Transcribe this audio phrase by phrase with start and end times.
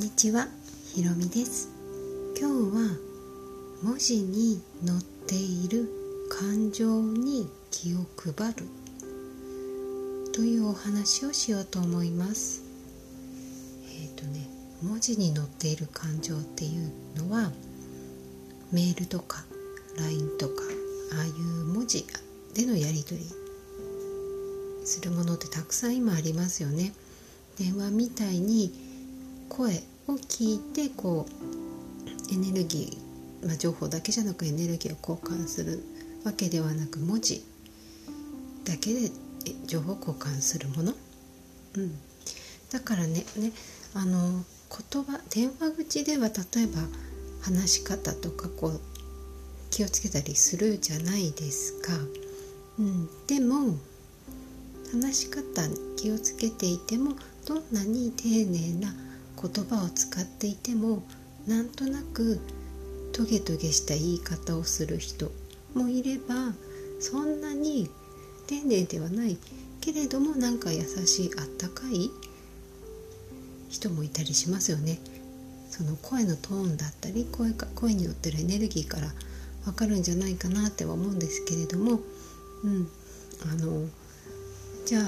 [0.00, 0.48] にちは、
[0.94, 1.68] ひろみです。
[2.40, 2.96] 今日は
[3.82, 5.90] 文字に載っている
[6.30, 8.64] 感情に気を配る
[10.32, 12.62] というお話をしようと思います。
[13.92, 14.48] えっ、ー、とね
[14.82, 17.52] 文字に載っている感情っていうのは
[18.72, 19.44] メールとか
[19.98, 20.62] LINE とか
[21.18, 22.06] ああいう文字
[22.54, 23.26] でのやり取り
[24.86, 26.94] するものってたくさん今ありますよね。
[27.58, 28.88] 電話みたいに
[29.50, 35.82] 声を聞いてこうエネルギー、まあ、情報だけじゃなくエネルギーを交換する
[36.24, 37.44] わけではなく文字
[38.64, 39.10] だけで
[39.66, 40.92] 情報交換するもの、
[41.76, 41.92] うん、
[42.72, 43.52] だからねね
[43.94, 44.44] あの
[44.92, 46.80] 言葉電話口では例えば
[47.42, 48.80] 話し方とかこう
[49.70, 51.92] 気をつけたりするじゃないですか、
[52.78, 53.76] うん、でも
[54.92, 57.12] 話し方に気をつけていても
[57.46, 58.92] どんなに丁寧な
[59.40, 61.02] 言葉を使っていても
[61.46, 62.40] なんとなく
[63.12, 65.30] トゲトゲした言い方をする人
[65.74, 66.52] もいれば
[67.00, 67.88] そんなに
[68.46, 69.38] 丁寧ではない
[69.80, 72.10] けれどもなんか優しいあったかい
[73.70, 74.98] 人もいたりしますよね。
[75.70, 79.06] その声のトーンだったり声か声によってるエネルギーから
[79.64, 82.00] 分かるんじゃないかなっては思うんですけれども、
[82.64, 82.88] うん、
[83.50, 83.86] あの
[84.84, 85.02] じゃあ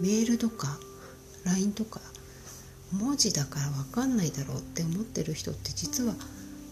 [0.00, 0.78] メールとか
[1.44, 2.00] LINE とか
[2.98, 6.14] 文字だから分かんないだろうって思ってる人って実は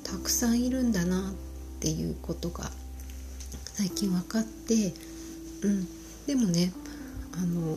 [0.05, 1.33] たくさんいるんだなっ
[1.81, 2.71] ていうことが
[3.75, 4.93] 最近分かって、
[5.63, 5.89] うん、
[6.27, 6.73] でもね
[7.35, 7.77] あの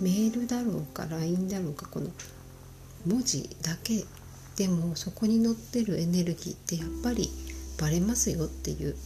[0.00, 2.08] メールだろうか LINE だろうかこの
[3.06, 4.04] 文字だけ
[4.56, 7.30] でもそこに載ってるエネルギーってやっぱり
[7.78, 8.96] バレますよっていう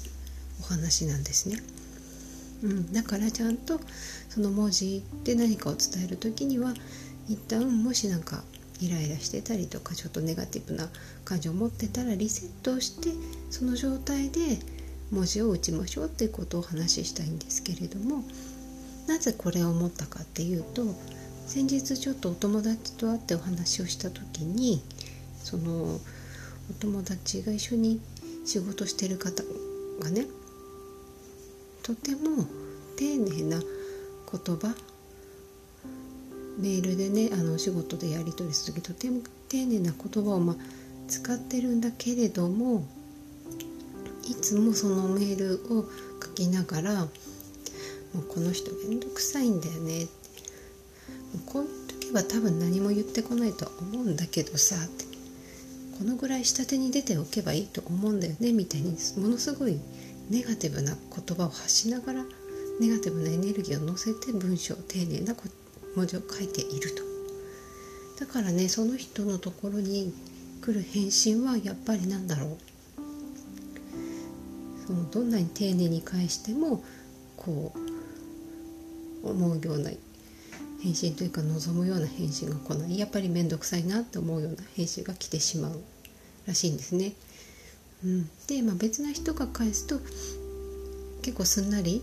[0.61, 1.63] お話なんですね。
[2.63, 3.79] うん、だからちゃんと
[4.29, 6.73] その文字で何かを伝える時には
[7.29, 8.43] 一旦もし何か
[8.81, 10.89] イライラしてたりとかちょっとネガティブな
[11.25, 13.11] 感情を持ってたらリセットをして
[13.51, 14.59] その状態で
[15.11, 18.25] 文字を打ちましょうっていうことをお話ししたいんですけれども
[19.07, 20.83] なぜこれを思ったかっていうと
[21.47, 24.83] 先日ちょっとお友達と会ってお話をした時に
[25.43, 26.01] その
[26.71, 28.01] お友達が一緒に
[28.47, 29.43] 仕事してる方
[30.01, 30.27] がね
[31.83, 32.47] とても
[32.97, 34.75] 丁寧な言葉
[36.59, 40.57] メールでねあの仕事でやり取りする時とても丁寧な言葉を、まあ、
[41.09, 42.87] 使ってるんだけれども
[44.29, 45.85] いつもそのメールを
[46.23, 46.95] 書きながら
[48.15, 50.13] 「もうこの人めんどくさいんだよね」って
[51.47, 55.05] 「こういう時は多分何も言ってこないとは思うんだけどさ」って
[55.99, 59.79] 「このぐらい下手に出ておけばいいと思うんだよね」みたいにものすごい
[60.31, 62.25] ネガティブな言葉を発しながら
[62.81, 65.35] ネガティブなエネルギーを乗せて文章を丁寧な
[65.97, 67.03] 文字を書いていると。
[68.21, 70.15] だからねその人のところに
[70.63, 72.57] 来る返信はやっぱりなんだろう。
[74.87, 76.85] そのどんなに丁寧に返しても
[77.37, 77.73] こ
[79.23, 79.91] う思うような
[80.83, 82.99] 返信というか望むような返信が来ない。
[82.99, 85.81] やっぱり面倒くさいなって思うような返信が来てしまう
[86.47, 87.13] らしいんですね。
[88.05, 89.99] うん、で、まあ、別な人が返すと
[91.23, 92.03] 結構すんなり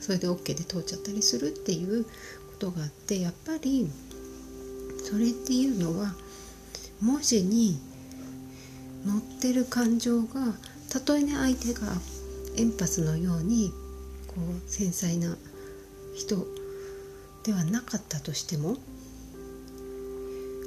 [0.00, 2.06] それで OK で通っちゃったりするっていう
[2.58, 3.88] ことがあってやっぱり
[5.04, 6.12] それっていうのは
[7.00, 7.78] 文字に
[9.06, 10.54] 載ってる感情が
[10.90, 11.86] たとえね相手が
[12.56, 13.70] エンパスのように
[14.26, 15.36] こう繊細な
[16.16, 16.44] 人
[17.44, 18.76] ではなかったとしても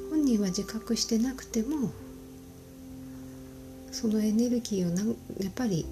[0.10, 1.92] 本人は自覚してなくても
[3.92, 5.86] そのエネルギーをなやっぱり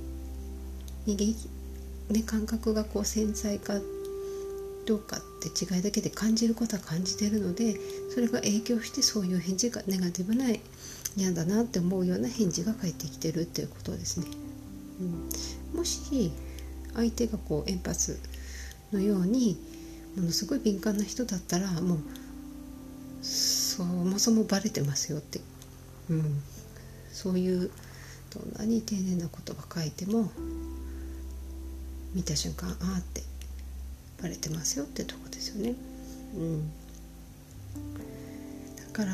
[1.06, 3.74] ね、感覚がこう繊細か
[4.90, 7.80] どうかって違いだけで感じることは感じてるので
[8.12, 10.46] それが影響してそういう返事がネガティブな
[11.16, 14.26] 嫌だなって思うような返事が返ってきてるっていうことですね。
[15.00, 16.32] うん、もし
[16.96, 18.20] 相手がこうエンパス
[18.92, 19.60] のように
[20.16, 22.00] ものすごい敏感な人だったらもう
[23.22, 25.40] そもそもバレてますよって、
[26.10, 26.42] うん、
[27.12, 27.70] そういう
[28.32, 30.32] どんなに丁寧な言葉書いても
[32.16, 33.22] 見た瞬間ああって
[34.22, 35.76] バレてますよってとこですよね。
[36.36, 36.70] うん、
[38.76, 39.14] だから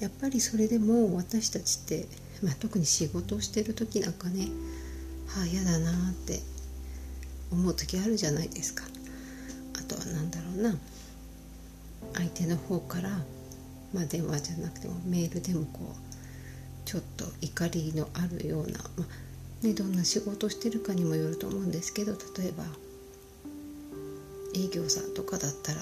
[0.00, 2.06] やっぱりそれでも私たちって、
[2.42, 4.48] まあ、特に仕事をしてる時なんかね
[5.26, 6.40] はあ嫌だなって
[7.50, 8.84] 思う時あるじゃないですか。
[9.74, 10.78] あとは何だろうな
[12.14, 13.24] 相手の方から、
[13.92, 16.08] まあ、電話じゃなくてもメールでもこう
[16.84, 19.04] ちょっと怒りのあるような、ま
[19.62, 22.64] あね、どんな仕事をしてるかにもよると思うんですけど例えば
[24.54, 25.80] 営業さんとかだったら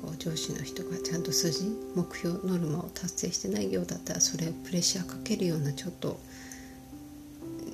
[0.00, 6.18] こう上司の人がちゃんと数字目標ノルマを達成してないようだったらそれをプレッシャーかけるようなちょっと、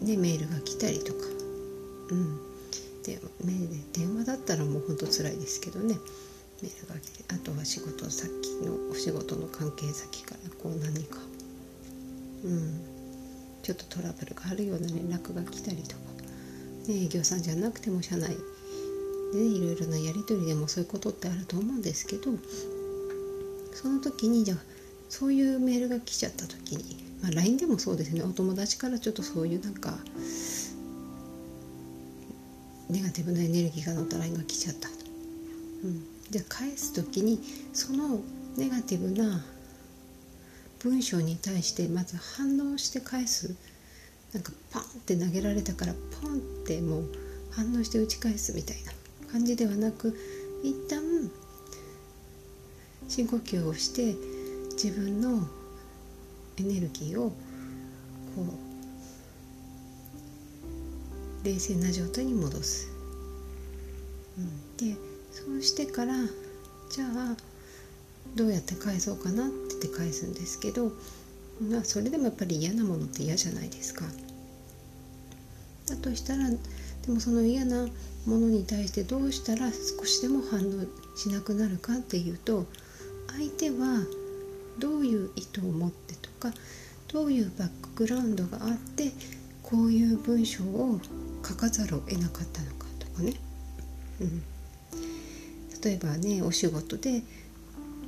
[0.02, 1.20] ね、メールが来たりとか、
[2.10, 2.36] うん、
[3.04, 5.96] でメールで電話だったらもうほんと辛いですけどね。
[6.60, 8.28] メールが来てあとは仕事先
[8.64, 11.18] のお仕事の関係先からこう何か、
[12.44, 12.80] うん、
[13.62, 16.02] ちょっとトラブルがあるような連絡が来たりとか、
[16.88, 18.36] ね、営業さんじゃなくても社内
[19.32, 22.30] で、ね、いろいろなやり取りでもそういうことってあると思うんですけど
[23.74, 24.58] その時にじゃあ
[25.08, 28.22] そういうメールが来ちゃった時に、まあ、LINE でもそうですね。
[28.22, 29.98] お友達からちょっとそういうなんか
[32.90, 37.40] ネガティブなエネルギーが乗った LINE が来ちゃった、うん、じゃあ返す時に
[37.72, 38.20] その
[38.56, 39.44] ネガティブな
[40.80, 43.54] 文章に対してまず反応して返す。
[44.32, 46.36] なんかパンって投げられたからポンっ
[46.66, 47.04] てもう
[47.50, 48.92] 反応して打ち返すみたいな。
[49.32, 50.16] 感じではなく
[50.62, 51.30] 一旦
[53.08, 54.14] 深呼吸をして
[54.72, 55.46] 自分の
[56.58, 57.34] エネルギーをこ
[61.42, 62.90] う冷静な状態に戻す。
[64.38, 64.96] うん、で
[65.32, 66.14] そうしてから
[66.90, 67.36] じゃあ
[68.34, 70.92] どうやって返そうかなってって返すんですけど、
[71.62, 74.04] まあ、それでもやっぱり嫌なものって嫌じゃないですか。
[75.88, 76.50] だとしたら
[77.06, 77.86] でもその嫌な
[78.26, 80.62] ものに対してどうしたら少しでも反応
[81.16, 82.66] しなくなるかっていうと
[83.28, 84.04] 相手は
[84.78, 86.52] どういう意図を持ってとか
[87.08, 89.12] どういうバックグラウンドがあって
[89.62, 91.00] こういう文章を
[91.46, 93.34] 書かざるを得なかったのかとかね、
[94.20, 94.42] うん、
[95.82, 97.22] 例えばねお仕事で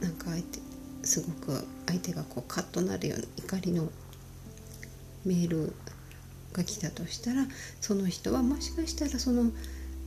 [0.00, 0.60] なんか相手
[1.02, 3.88] すごく相手がこうカッとなるような怒りの
[5.24, 5.72] メール
[6.52, 7.46] が来たとしたら
[7.80, 9.50] その人はもしかしたらその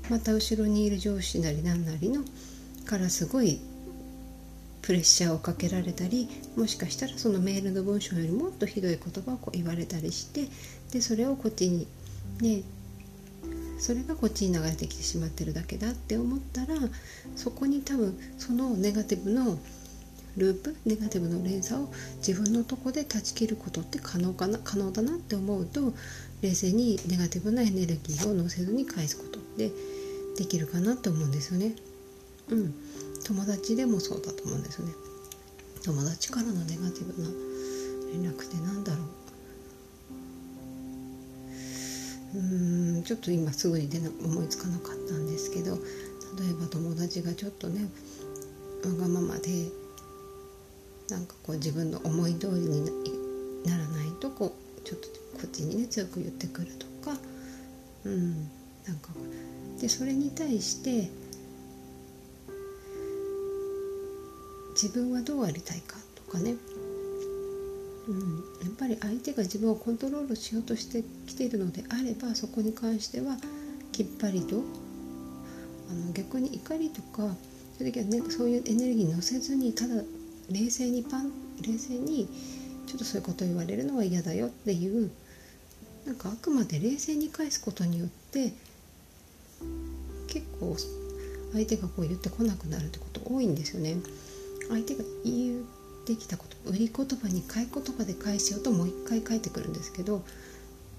[0.10, 2.24] また後ろにいる上司なり何なりの
[2.86, 3.62] からすごい
[4.82, 10.48] プレッシャーをかけられたりもしかしたらそのメールの文章よりもっとひどい言葉をこう言われたりして
[10.92, 11.88] でそれをこっちに
[12.42, 12.64] ね
[13.80, 16.76] それがこっちに流れてきてしまってるだけだって思ったら
[17.36, 19.58] そこに多分そのネガティブの
[20.38, 25.94] ループネガティブの連鎖を自分のとこで断ち切ることって可能かな可能だなって思うと
[26.44, 29.72] 冷静にネガティブなエネルギーを乗せずに返すことって
[30.38, 31.74] できるかなって思うんですよね。
[32.50, 32.74] うん、
[33.24, 34.94] 友達でもそうだと思うんですよね。
[35.84, 37.30] 友達からのネガティブな
[38.12, 39.04] 連絡って何だろ
[42.34, 47.86] ううんちょっと今すぐに出な思いつかなかったんですけど例えば友達がちょっとね
[48.86, 49.70] わがままで
[51.10, 52.86] なんかこう自分の思い通りに
[53.66, 57.18] ならないとこうちょっとこっちにね強く言ってくるとか。
[58.06, 58.50] うん。
[58.88, 59.10] なんか
[59.80, 61.10] でそれに対して
[64.74, 66.56] 自分はどうありたいかとかね、
[68.08, 73.38] うん、やっぱり相手が自分をコントロールしようとしてきているのであればそこに関しては
[73.92, 74.58] きっぱりと
[75.90, 77.36] あの逆に怒りとか
[77.78, 79.96] そういう時は、ね、そういうエネルギー乗せずにただ
[80.50, 81.32] 冷静にパン
[81.62, 82.28] 冷静に
[82.88, 85.10] ちょっとそういうこと言われるのは嫌だよっていう
[86.06, 88.54] なんかあくまで冷静に返すことによって
[90.28, 90.76] 結構
[91.54, 93.98] 相手がこう言ってこなくなるってこと多いんですよね。
[94.70, 100.24] 相手が言ってきたこと売り言葉に買い言葉で返しようともう一回返ってくるんですけど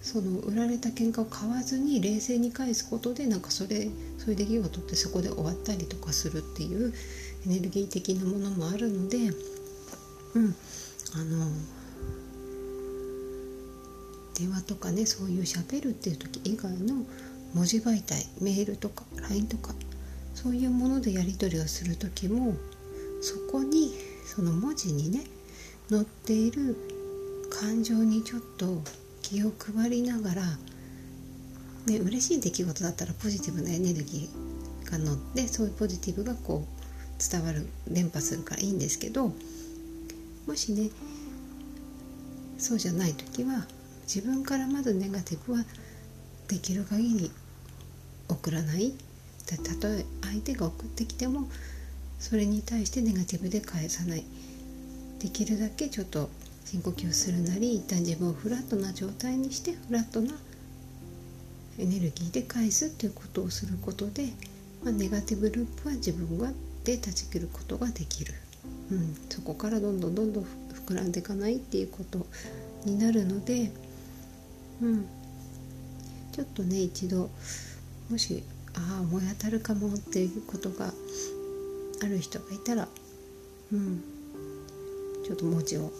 [0.02, 6.92] その売られた喧嘩を買わずに冷静に返すことでなんかそれそういう出来事ってそこで終わったりとかするっていう
[7.46, 9.16] エネルギー的なものもあるので
[10.34, 10.54] うん
[11.14, 11.46] あの
[14.34, 17.04] 電話とかねそういうしゃべるっていう時以外の
[17.54, 19.74] 文字媒体メールとか LINE とか
[20.34, 22.54] そういうものでやり取りをする時も
[23.20, 23.92] そこに
[24.26, 25.24] その文字にね
[25.88, 26.76] 載っている
[27.50, 28.82] 感情にちょっと
[29.22, 30.42] 気を配りながら、
[31.86, 39.32] ね、嬉しい出来事だったらポジティブなエネルギーが乗ってそういうポジティブがこう伝わる伝播するからいいんですけど
[40.46, 40.90] もしね
[42.58, 43.66] そうじゃない時は
[44.04, 45.64] 自分からまずネガティブは
[46.48, 47.30] できる限り
[48.28, 48.94] 送らない。
[49.46, 51.48] たとえ相手が送ってきても
[52.18, 54.24] それに対してネガティブで返さない。
[55.18, 56.30] できるだけちょっと
[56.64, 60.34] 深呼吸するなり一旦自分をフラットな状態にしてフラットな
[61.78, 64.28] エネルギーで返すっていうことをすることで、
[64.82, 66.52] まあ、ネガティブループは自分が
[66.84, 68.34] で断ち切ることができる、
[68.92, 70.46] うん、そこからどんどんどんどん
[70.86, 72.26] 膨らんでいかないっていうこと
[72.84, 73.70] になるので、
[74.82, 75.06] うん、
[76.32, 77.30] ちょっとね一度
[78.10, 78.42] もし
[78.74, 80.92] ああ思い当たるかもっていうことが
[82.02, 82.88] ある人がいたら
[83.72, 84.02] うん、
[85.24, 85.90] ちょっと文字を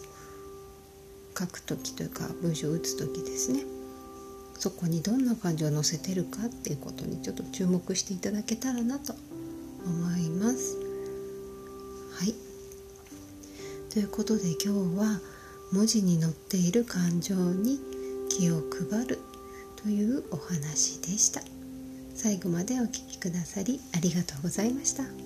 [1.37, 3.63] 書く時というか文章を打つ時ですね。
[4.57, 9.13] そこにどんな感情を載せてるかっていうことにちょっと注目していただけたらなと
[9.85, 10.77] 思います。
[12.13, 12.33] はい。
[13.91, 15.19] ということで今日は
[15.73, 17.79] 文字に載っている感情に
[18.29, 19.19] 気を配る
[19.75, 21.41] というお話でした。
[22.15, 25.24] 最後までお聴きくださりありがとうございました。